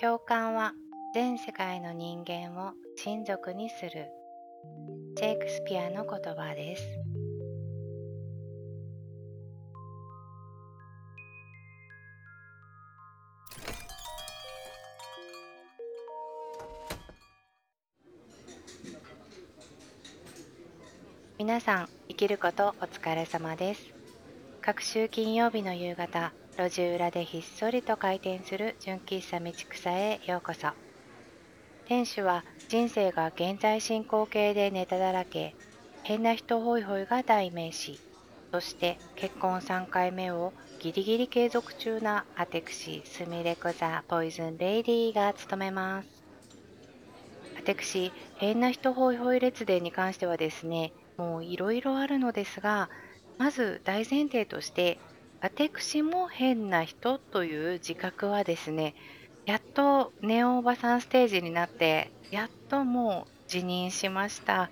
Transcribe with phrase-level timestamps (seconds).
[0.00, 0.74] 共感は
[1.12, 4.06] 全世界の人間を親族にする。
[5.18, 6.84] シェイクスピアの言葉です。
[21.40, 23.82] 皆さん生きることお疲れ様です。
[24.62, 30.70] 各週金曜日の夕方路地裏でひっそりと開店する純喫茶道草へようこそ。
[31.86, 35.54] 店主は人生が現在進行形でネタだらけ。
[36.02, 38.00] 変な人ホイホイが代名詞。
[38.50, 46.08] そして結婚3回目をギリギリ継続中なアテクシスミレコザポイズンレイディーが務めます。
[47.56, 52.90] アテクシ変な人ホイホイ列伝に関してはですねもういろいろあるのですが
[53.38, 54.98] まず大前提として
[55.40, 58.94] 私も変な人という自覚はですね
[59.46, 64.68] やっとネオおばさんステージになってやっともう辞任しました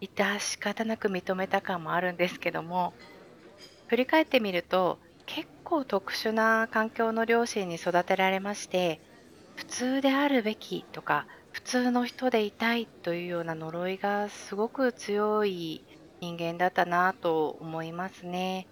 [0.00, 2.94] 致し方なく認めた感もあるんですけども
[3.88, 9.00] 振り返ってみると結構特殊な環境の両親に育てられまして
[9.56, 15.84] 普通であるべきとか普通の人でいたいというような呪いがすごく強い
[16.20, 18.66] 人間だったなと思いますね。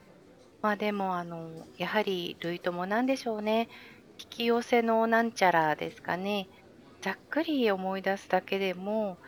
[0.60, 3.68] まあでもあのやはり類友なんでしょうね。
[4.20, 6.48] 引き寄せのなんちゃらですかね。
[7.00, 9.18] ざっくり思い出すだけでも、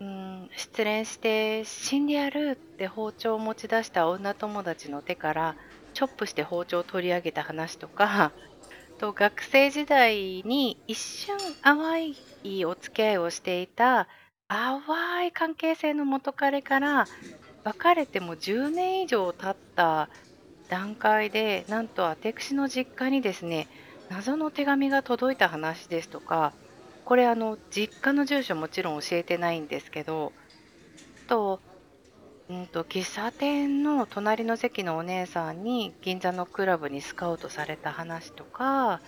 [0.00, 5.56] うん、失恋して死んでやるって包丁を持ち出した女友達の手から
[5.94, 8.32] チョップして包丁を取り上げた話とか、
[8.98, 14.08] と学生時代に一瞬淡いお付き合いをしていた
[14.48, 17.06] 淡い関係性の元彼から
[17.64, 20.08] 別れても10年以上経った
[20.68, 23.68] 段階で、なんと私の実家にですね、
[24.08, 26.52] 謎の手紙が届いた話ですとか、
[27.04, 30.32] これあの実家の住所もちろん教えてないんですけど、
[31.28, 31.60] と、
[32.48, 39.00] うんと喫茶店の隣の席のお姉さんに銀座のクラブにスカウトされた話とか、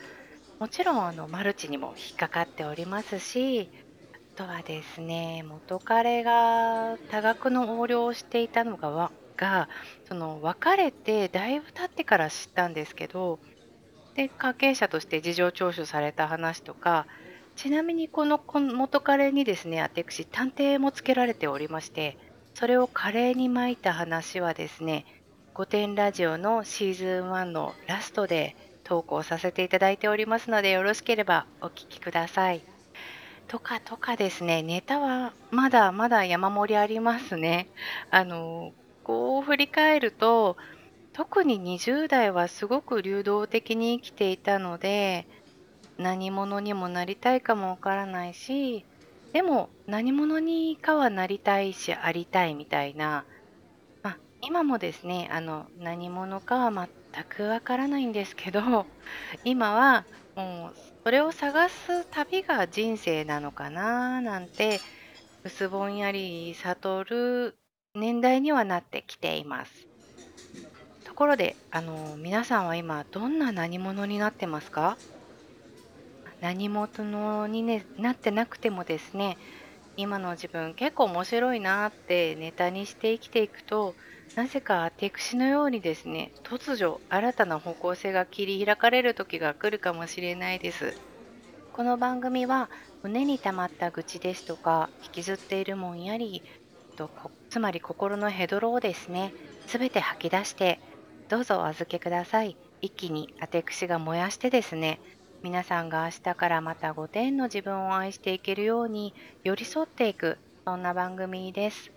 [0.59, 3.71] もちろんあのマルチにも引っかかっておりますし、
[4.35, 9.71] あとはですね、元彼が多額の横領をしていたのがが、
[10.07, 13.39] その別れてだいぶ経ってから知ったんですけど、
[14.15, 17.07] で、関係者として事情聴取された話とか、
[17.57, 22.19] ちなみにこのこ元彼にですね、私、探偵もつけられておりまして、
[22.55, 25.07] それをカレーに巻いた話はですね、
[25.55, 32.63] 御殿ラジオのシーズン1のラストで投稿させていただいておりますので、よろしければお聞きください。
[33.49, 37.69] とかとかですね、ネタはまだまだ山盛りありますね。
[38.11, 38.73] あの、
[39.09, 40.59] こう振り返ると、
[41.15, 45.27] 特に20代はすごく流動的に生きていたので、
[45.97, 48.85] 何者にもなりたいかもわからないし、
[49.33, 53.25] でも何者にかはなりたいし、ありたいみたいな、
[54.03, 58.85] まあ、今もですね、あの、何者かは全くわからないんですけど、
[59.43, 60.05] 今は
[60.37, 64.81] もうそれを探す旅が人生なのかななんて、
[65.45, 67.59] 薄ぼんやり悟る
[67.95, 69.87] 年代にはなってきています。
[71.05, 74.97] ところで、あの、皆さんは今どんな何者になってますか？
[76.41, 79.37] 何者に、ね、なってなくてもですね、
[79.97, 83.95] 今の自分結構面白いなってネタにして生きていくと、
[84.37, 90.95] なぜかアテクシのようにですね、突如新たな方向性が切り開かれる時が来るかもしれないです。
[91.73, 92.71] この番組は
[93.03, 96.43] 胸に溜まった愚痴ですとか引きずっているもんやり
[97.07, 99.33] とつまり心のヘドロをですね
[99.67, 100.81] 全て吐き出して
[101.29, 102.57] どうぞお預けください。
[102.81, 105.01] 一気にアテクシが燃やしてですね
[105.43, 109.15] 皆さんが明日からまた5点の自分を愛していけるように
[109.45, 111.91] 寄り添っていくそんな番組です。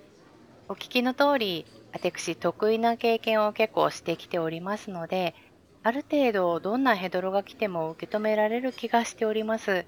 [0.69, 5.35] お聞きの通り私得意な経験を結構してきておりますので
[5.83, 9.85] ある程度どんなヘドロが来ても受け止められる気がしております。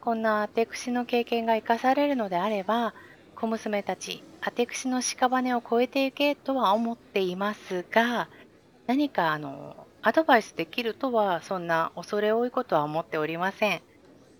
[0.00, 2.94] こんなアテクシの経験が生かされるのであれば
[3.34, 8.28] 小娘たち、アテクシの屍を越えていけとは思っていますが、
[8.86, 13.80] 何かあのアドバイスできるとは、そんな恐れ多いことは思っておりません。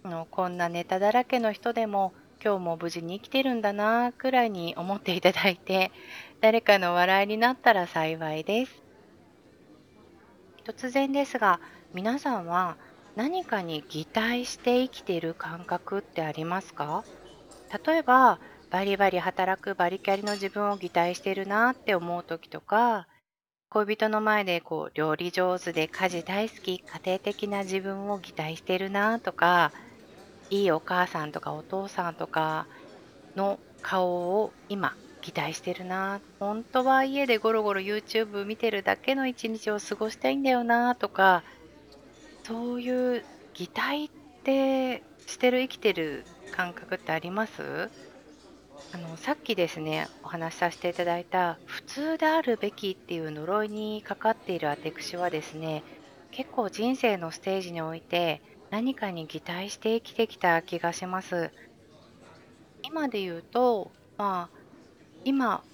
[0.02, 2.12] あのこんなネタだらけの人でも、
[2.44, 5.90] 今日も無事に生きてるんだなくらいに思っていただいて、
[6.42, 8.82] 誰かの笑いになったら幸いです。
[10.66, 11.60] 突然ですが、
[11.94, 12.76] 皆さんは
[13.16, 17.04] 何かに擬態して生きている感覚ってありますか？
[17.86, 18.38] 例えば、
[18.74, 23.06] バリバリ働くバリキャリの自分を擬態してるなって思う時とか、
[23.68, 29.70] 恋人の前でこう料理上手で家事大好き、家庭的な自分を擬態してるなとか、
[30.50, 32.66] いいお母さんとかお父さんとか
[33.36, 36.20] の顔を今期待してるな。
[36.40, 41.44] 本当は家でゴロゴロ YouTube 見てるだけの一日を過ごしたいんだよなとか
[42.42, 43.24] そういう
[43.54, 44.10] 擬態っ
[44.42, 47.88] てしてる生きてる感覚ってあります？
[48.94, 55.82] あのさっきですねお話しさせていただいた普通であるべきっていう呪いにかかっているアテクシはですね
[56.30, 61.50] 結構人生のステージにおいて何かに擬態して生きてきた気がします。
[62.84, 64.58] 今で言うとまあ
[65.24, 65.64] 今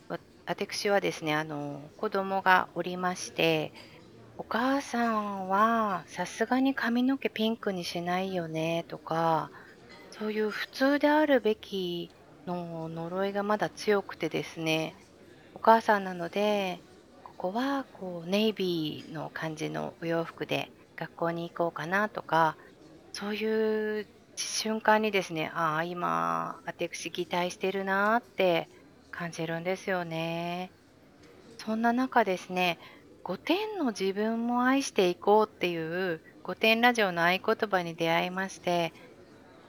[0.46, 3.74] 私はですねあの子供がおりまして
[4.38, 9.50] お母さんはさすがに髪の毛ピンクにしないよねとか
[10.10, 12.10] そういう普通であるべき
[12.54, 14.94] の呪いがまだ強くてですね、
[15.54, 16.80] お母さんなので、
[17.24, 22.56] ここはこうネイビーの感じのお洋服で学校に行こうかなとか、
[23.12, 24.06] そういう
[24.36, 28.68] 瞬間にですね、ああ、今、私期待してるなって
[29.10, 30.70] 感じるんですよね。
[31.58, 32.78] そんな中ですね、
[33.24, 38.92] 5点の自分も愛していこうっていう5点ラジオの合言葉に出会いまして、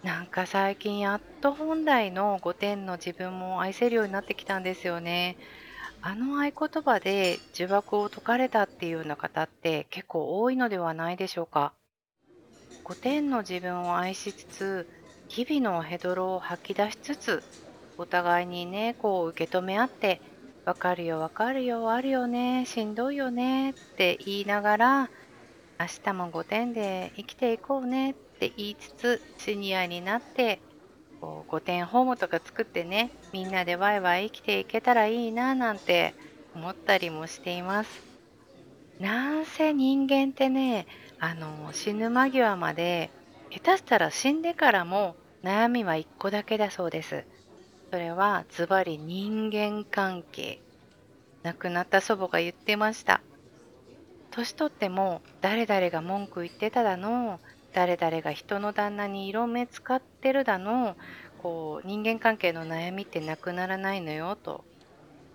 [0.04, 5.38] なんか最近やっと本来の5点の自分も愛せるようになってきたんですよね。
[6.02, 11.74] あの合言葉で呪縛を解かれたっていうような方って結構多いのではないでしょうか。
[12.84, 14.88] 5点の自分を愛しつつ、
[15.28, 17.44] 日々のヘドロを吐き出しつつ、
[17.98, 20.20] お互いにね、こう受け止め合って、
[20.66, 25.12] わかるよわかるよ、あるよね、しんどいよねって言いながら、
[25.80, 30.60] 明日も5点で生きていこうねってって言いつつシニアになって
[31.20, 36.16] こう5点ホームとか作ってねみんなでワイワイ生きていけたらいいななんて
[36.56, 38.02] 思ったりもしています。
[39.00, 40.88] なんせ人間ってね
[41.20, 43.12] あの死ぬ間際まで
[43.52, 47.24] 下手したら死んでからも悩みは1個だけだそうです。
[47.92, 50.60] それはズバリ人間関係。
[51.44, 53.22] 亡くなった祖母が言ってました。
[54.32, 57.40] 年取っても誰々が文句言ってただの
[57.74, 60.96] 誰々が人の旦那に色目使ってるだの
[61.42, 64.64] こう人間関係の悩みってなくならないのよと。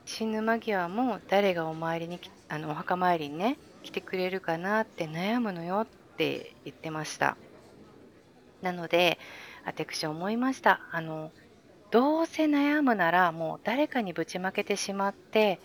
[0.05, 5.87] 死ぬ間際も誰がお参りにあのお墓参りにね来てくれるかなって悩むのよっ
[6.17, 7.37] て言ってました。
[8.63, 9.19] なので
[9.65, 10.81] 私思いました。
[10.93, 11.33] あの
[11.91, 15.61] どうせ悩むならもう誰かにぶちまけてしまって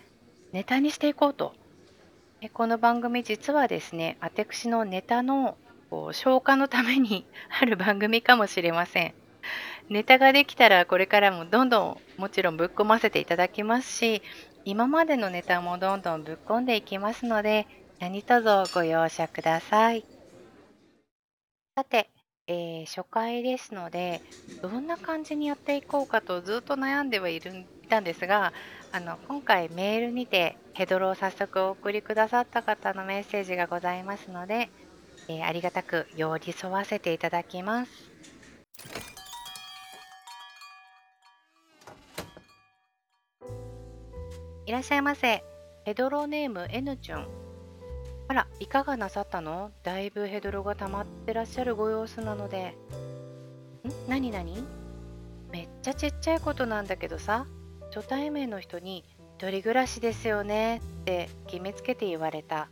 [0.52, 1.54] ネタにしていこうと。
[2.52, 5.56] この番組実はですね、私のネタの
[5.92, 7.26] こう消化のために
[7.60, 9.14] ある番組かもしれません。
[9.90, 14.22] ネタができたらこれからもどんどんもちろんぶっ込ませていただきますし、
[14.64, 17.66] 今までのネタもどんどんぶっ込んでいきますので、
[18.00, 20.06] 何卒ご容赦ください。
[21.76, 22.08] さて、
[22.46, 24.22] えー、初回ですので、
[24.62, 28.54] どんな感じにやっていこうかとずっと悩んではいるいたんですが、
[28.92, 34.70] あの今回メールにてヘドロを早速お送りくださった方のメッセージがございますので、
[35.28, 37.90] えー、ありがたく寄り添わせていただきます。
[44.66, 45.42] いらっしゃいませ。
[45.84, 47.28] ヘドロネーム N チュン。
[48.28, 49.72] あら、いかがなさったの？
[49.82, 52.76] だいぶヘドロが溜まってらっしゃるご様子なので。
[54.06, 54.10] ん？
[54.10, 54.64] なになに
[55.50, 57.46] めっちゃちっちゃいことなんだけどさ。
[57.94, 59.04] 初対面の人に
[59.36, 62.70] 「一人暮らしですよね」って決めつけて言われた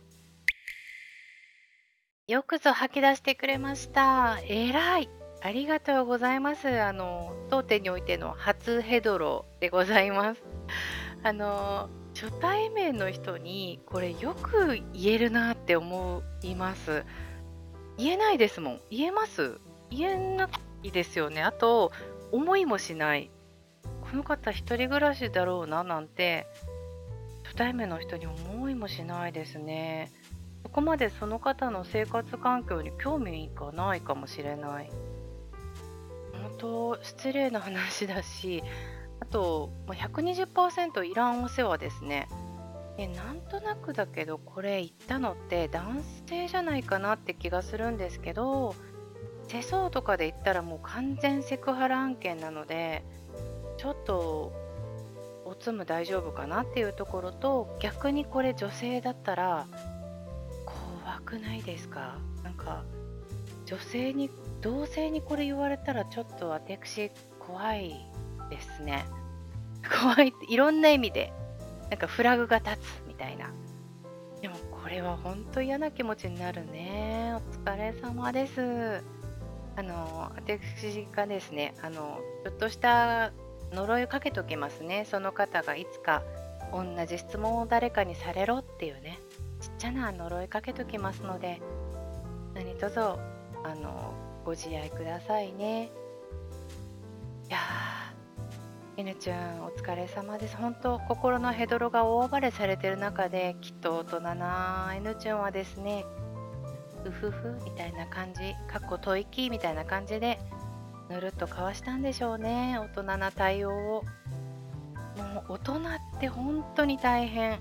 [2.31, 4.39] よくぞ吐き出してくれました。
[4.47, 5.09] えらい。
[5.41, 6.79] ありがとうございます。
[6.79, 10.41] あの当店においての初ヘドロでございます。
[11.23, 17.03] あの初対面の人にこれよく言えるなって思います。
[17.97, 18.81] 言えないですもん。
[18.89, 19.59] 言えます。
[19.89, 20.47] 言えな
[20.83, 21.43] いですよね。
[21.43, 21.91] あと
[22.31, 23.29] 思いもしない。
[24.09, 26.47] この方一人暮らしだろうななんて
[27.43, 30.13] 初対面の人に思いもしないですね。
[30.71, 34.89] こまでその方の生活環境に興味がないかもしれない。
[36.33, 38.63] 本当失礼な話だし
[39.19, 42.27] あと120%いらんお世話ですね。
[42.97, 48.75] えなんとなくだけどこれ言ったのって男性じゃないかなって気がするんですけど
[49.47, 53.03] 世相とかで言ったらもう完全セクハラ案件なので
[53.77, 54.51] ちょっと
[55.45, 59.67] おつむ大丈夫かなっていうところと逆にこれ女性だったら
[61.31, 62.17] くないですか？
[62.43, 62.83] なんか
[63.65, 67.09] 女性に同性にこれ言われたらちょっと私
[67.39, 67.95] 怖い
[68.49, 69.05] ですね。
[70.01, 71.31] 怖いっていろんな意味で。
[71.89, 73.49] なんかフラグが立つみたいな。
[74.41, 77.33] でもこれは本当嫌な気持ちになるね。
[77.35, 79.03] お疲れ様です。
[79.77, 83.31] あの私がですねあのちょっとした
[83.71, 85.05] 呪いをかけときますね。
[85.05, 86.23] その方がいつか
[86.73, 89.19] 同じ質問を誰かにされろっていうね。
[89.61, 91.61] ちっちゃな呪いかけときますので
[92.55, 93.17] 何卒あ
[93.75, 94.13] の
[94.43, 95.91] ご自愛くださいね。
[97.47, 100.57] いやー N ちゃんお疲れ様です。
[100.57, 106.05] 本当心のヘドロが大暴れされてる中できっと大人な N ちゃんはですね
[107.05, 110.39] うふふみたいな感じかっこ吐息みたいな感じで
[111.09, 112.79] ぬるっとかわしたんでしょうね。
[112.79, 114.03] 大人な対応を。
[115.33, 115.81] もう大人っ
[116.19, 117.59] て本当に大変。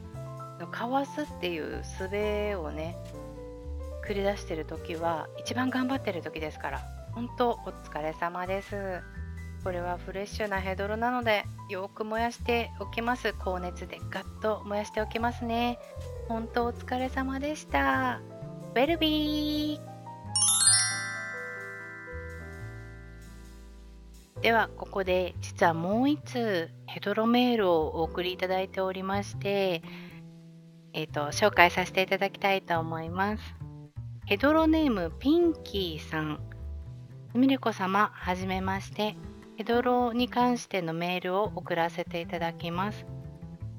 [0.67, 2.05] かわすっていう術
[2.57, 2.97] をね
[4.07, 6.81] 繰り出してる時は一番頑張ってる時ですから
[7.13, 9.01] 本当お疲れ様です。
[9.63, 13.35] これはフレッシュなヘドロなのでよく燃やしておきます。
[13.39, 15.79] 高熱でガッと燃やしておきますね。
[16.29, 18.21] 本当お疲れ様でした。
[18.75, 19.91] ウェルビー
[24.41, 29.83] ではここで実はもう1通ヘドロメールをお送りいただいておりまして、
[30.93, 33.43] えーと、紹介させていただきたいと思います。
[34.27, 36.41] ヘドロネームピンキーさん。
[37.33, 39.17] すみれこ様、はじめまして。
[39.57, 43.05] ヘドロに関してのメールを送らせていただきます。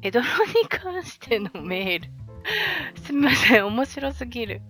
[0.01, 0.25] ヘドロ
[0.61, 2.09] に関してのメール
[3.03, 4.61] すみません、面白すぎる。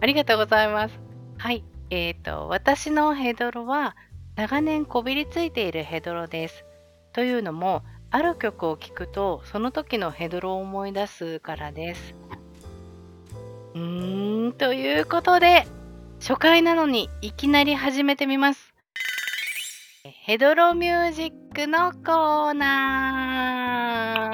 [0.00, 0.98] ありがとうございます。
[1.38, 1.64] はい。
[1.90, 3.96] えっ、ー、と、私のヘドロは
[4.36, 6.64] 長年こびりついているヘドロです。
[7.12, 7.82] というのも、
[8.14, 12.14] ある曲を聴くとその時のヘドロを思い出すからです。
[13.74, 15.66] うーん、ということで、
[16.20, 18.72] 初回なのにいきなり始めてみます。
[20.04, 24.30] ヘドロミュージックのコーナ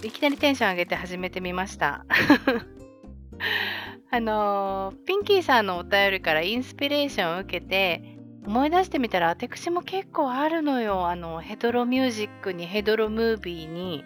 [0.00, 0.06] ー。
[0.06, 2.06] いきなりテンション上げて始めてみました。
[4.12, 8.11] あのピンキーさんのお便りからインスピレーションを受けて
[8.44, 11.06] 思い出してみたら私も結構あるのよ。
[11.08, 14.04] あのヘドロミュージックにヘドロムービーに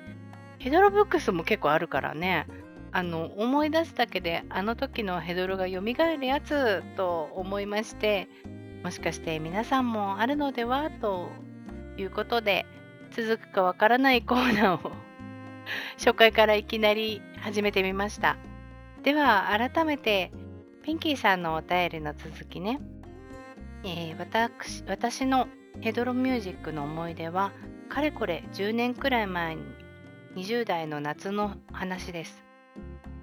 [0.59, 2.47] ヘドロブックスも結構あるからね。
[2.93, 8.26] あの思い出すだけであの時のヘドロが蘇るやつと思いまして
[8.83, 11.28] もしかして皆さんもあるのではと
[11.99, 12.64] いうことで
[13.11, 14.93] 続くかわからないコーナーを
[15.99, 18.38] 初回からいきなり始めてみました。
[19.02, 20.33] では改めて
[20.83, 22.81] ピンキーさんのお便りの続きね、
[23.88, 25.47] えー、私私の
[25.81, 27.52] ヘドロミュージックの思い出は
[27.88, 29.62] かれこれ10年くらい前に
[30.35, 32.43] 20代の夏の話です。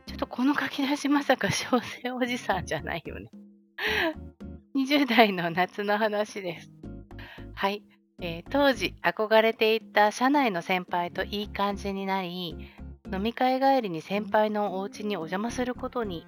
[0.06, 3.30] ちょっとこの書き出しまさか小生おじさんじゃないよね。
[4.74, 6.72] 20代の夏の話です。
[7.54, 7.84] はい、
[8.22, 12.72] えー、当時憧れていた社内の先輩といい感じになり
[13.12, 16.26] 飲み会帰りに先輩のお家にお邪魔することに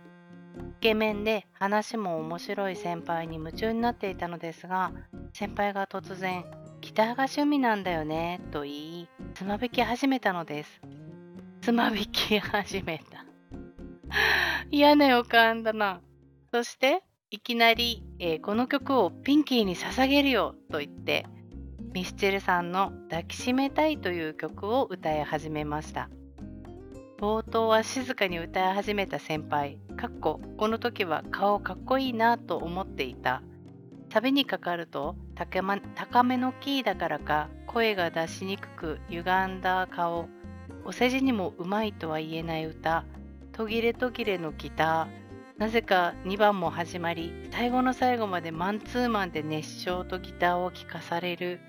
[0.56, 4.92] イケメンで話も面白い先輩に夢中になっていたのですが
[5.34, 6.46] 先輩が突然
[6.82, 10.82] 「ギターが趣味なんだよね」と言いつまびき始めたのです。
[11.62, 13.26] つまびき始めた。
[14.70, 16.02] 嫌な予感だな。
[16.52, 21.26] そしていきなり、えー、この曲をピンキーに捧げるよと言って
[21.94, 26.10] ミスチルさんの「抱きしめたい」という曲を歌い始めました。
[27.18, 33.42] 冒頭は静かに歌い始めた先輩かっここの時は顔かっこいいなと思っていた。
[34.12, 40.28] サビにかかると高,、ま、高めのキーだからか声が出しにくく歪んだ顔。
[40.84, 43.06] お世辞にもうまいとは言えない歌。
[43.54, 45.60] 途切れ途切れのギター。
[45.60, 51.62] なぜか2番も始まり最後の最後までマンツーマンで熱唱とギターを聴かされる。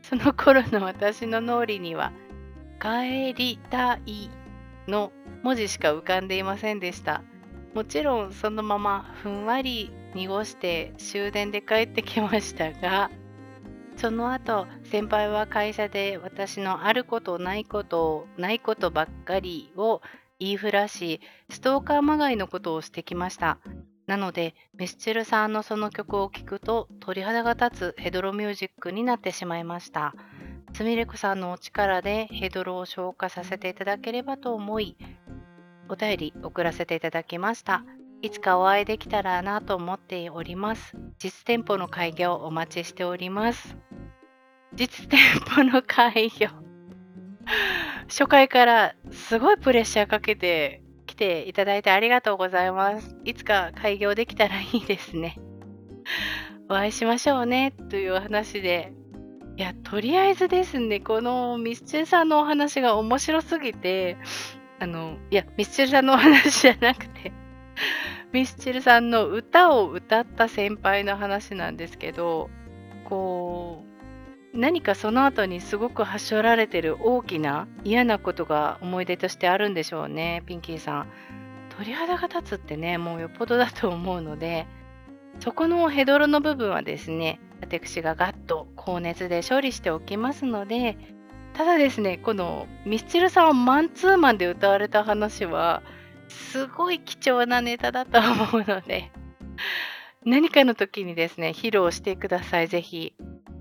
[0.00, 2.12] その頃の私の脳裏には
[2.80, 4.30] 「帰りたい」
[4.88, 5.12] の
[5.42, 7.22] 文字しか浮かんでいませんでした。
[7.74, 13.10] もちろんそのままふんわり濁して終電で帰ってきましたが、
[13.96, 20.00] その後先輩は会社で私のあることないことないことばっかりを
[20.38, 23.58] 言いふらし、ストーカーまがいのことをしてきました。
[24.06, 30.14] なので、ミスチルさんのその曲を聴くと鳥肌が立つヘドロミュージックになってしまいました。
[30.76, 34.98] すみれこさんのお力でヘドロを消化させていただければと思い、
[35.88, 37.82] お便り送らせていただきました。
[38.20, 40.94] いつかお会いできたらなと思っております。
[41.18, 43.78] 実店舗の開業お待ちしております。
[44.74, 45.18] 実店
[45.48, 46.48] 舗の開業。
[48.08, 53.16] 初回からすごいプレッシャーかけて来ていただいてありがとうございます。
[53.24, 55.38] いつか開業できたらいいですね。
[56.68, 58.92] お会いしましょうねという話で
[59.56, 64.16] いや、とりあえずですね、このミスチルさんのお話が面白すぎて、
[64.78, 67.32] あの、いや、ミスチルさんのお話じゃなくて、
[68.32, 72.50] ミスチルさんの歌を歌った先輩の話なんですけど
[73.04, 73.84] こ
[74.54, 81.06] う何かその後にすごくはしょられてる大きな嫌なことが思い出としてあるんでしょうねピンキーさん。
[81.76, 84.66] 鳥肌が立つってねもうよっぽどだと思うので
[85.40, 90.96] そこのヘドロの部分はですね私がガッと高熱で処理しておきますので
[91.54, 95.82] ただですねこのミスチルさんをマンツーマンで歌われた話は
[96.28, 99.10] すごい貴重なネタだと思うので
[100.26, 102.68] 何かの時にですね披露してください。
[102.68, 103.14] ぜひ。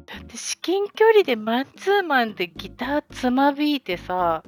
[0.07, 4.43] だって至近距離でマンツーマンでギターつまびいてさ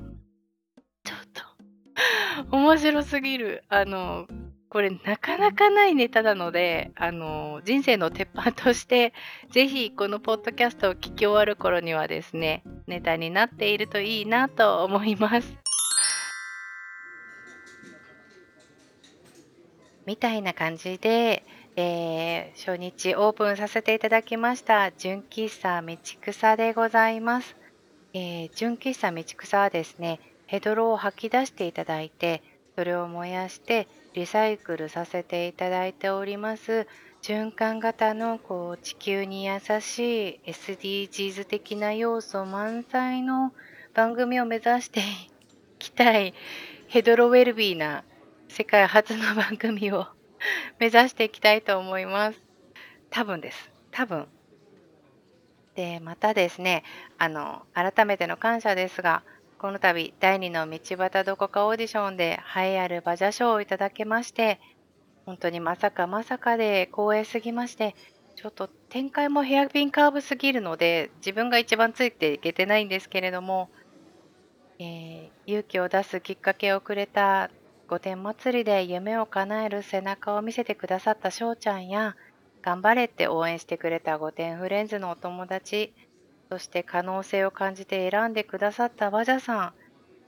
[1.04, 3.64] ちょっと面白すぎる。
[3.70, 4.28] あの
[4.70, 9.14] これなかなかないネタなので、あの、人生の鉄板として、
[9.52, 15.58] ぜひこのポッドキャストを聞き終わる頃にはですね、ネタになっているといいなと思います。
[20.06, 21.44] みたいな感じで、
[21.76, 27.56] えー、初日オープンさせていただきました純喫茶道草でございます。
[28.14, 32.42] えー、純喫茶道草はですね、ヘドロを吐き出していただいて、
[32.78, 36.86] それを燃やしてリサイクルさせていただいております
[37.24, 43.52] 循環型のこう地球に優しい SDGs 的な要素満載の
[43.96, 45.04] 番組を目指してい
[45.80, 46.36] きたい
[46.88, 48.04] ヘドロウェルビーな
[48.48, 50.06] 世界初の番組を
[50.78, 52.40] 目指していきたいと思います。
[53.10, 53.72] 多分です。
[53.90, 54.28] 多分。
[55.74, 56.84] で、またですね、
[57.18, 59.24] あの、改めての感謝ですが、
[59.60, 64.60] この度、第2の道端どこかオーディションで栄えある馬車賞をいただけまして、
[65.26, 67.96] 本当にまさかまさかで光栄すぎまして、
[68.36, 73.72] ちょっと展開もヘアピンカーブすぎるので、自分が一番ついていけてないんですけれども、
[74.78, 77.50] えー、勇気を出すきっかけをくれた
[77.88, 82.16] 御殿祭りで夢を叶える背中を見せてくださった翔ちゃんや、
[82.62, 85.96] 頑張れって応援してくれた御殿フレンズのお友達、
[86.50, 89.74] そして可能性を感じて選んでくださった和ジさん、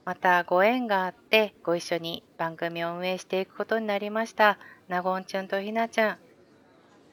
[0.04, 6.18] またご縁があってご一緒に番組を運営していくことになりました、なごんちゅんとひなちゃん。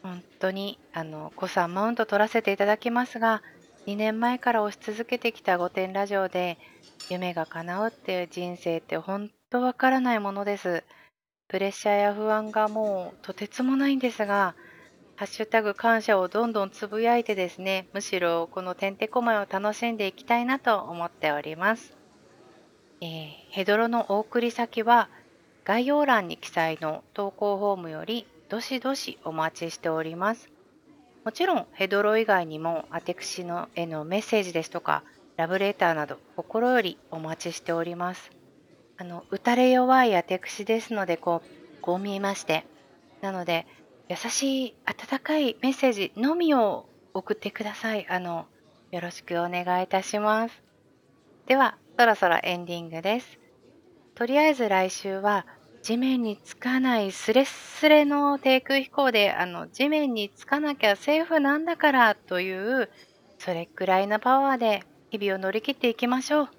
[0.04, 3.42] 本当に、あの、子さんマウント取らせていただきますが、
[3.88, 6.58] 2年前から推し続けてきた御殿ラジオで、
[7.10, 10.84] 夢が叶うっていう人生って本当わからないものです。
[11.48, 14.56] プレッシャーや不安がもうとてつもないんですが、
[15.18, 21.98] ハッシュタグ感謝をどんどんつぶやいてですね、むしろこのてんてこまいを楽しんでいきたいなと思っております。
[23.02, 25.10] えー、ヘドロのお送り先は
[25.66, 30.52] 概要欄に記載の投稿フォームよりどしどしお待ちしております。
[31.26, 35.02] もちろんヘドロ以外にも私のへのメッセージですとか
[35.36, 38.30] ラブレターなど心よりお待ちしております。
[39.00, 42.68] あの打たれ弱い私ですのでこうこう見えまして
[43.22, 43.66] なので
[44.10, 48.08] 優しい温かいメッセージのみを送ってください。
[48.10, 48.46] あの、
[48.92, 50.64] よろしくお願いいたします。
[51.46, 53.40] では、そろそろエンディングです。
[54.16, 55.46] とりあえず来週は
[55.84, 62.90] 地面につかないスレッスレの低空飛行であの地面につかなきゃセーフなんだからという
[63.38, 66.50] それくらいのパワーで日々を乗り切っていきましょう。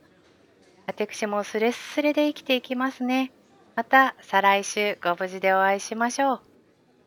[0.86, 3.32] 私もスレッスレで生きていきますね。
[3.74, 6.47] また再来週ご無事でお会いしましょう。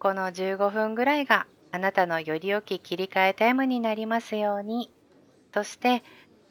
[0.01, 4.89] この15分ぐらいがあなたのより良き切り替えタイムになりますように。
[5.53, 6.01] そして、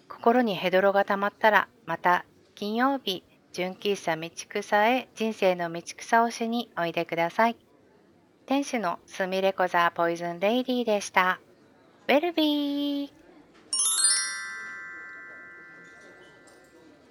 [0.09, 7.57] 心にヘドロが溜まったら、また金曜日、純喫茶道草へ人生の道草をしにおいでください。
[8.47, 11.41] 天使のスミレコザポイズンレイディでした。
[12.07, 13.11] ウェルビー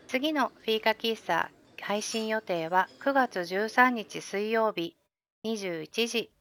[0.07, 4.98] 次のフィーカ喫茶配信予定は9月13日水曜日
[5.45, 6.31] 21時、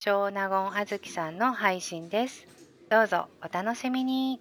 [0.00, 2.48] 超納言あずきさんの配信です。
[2.90, 4.40] どうぞお楽しみに。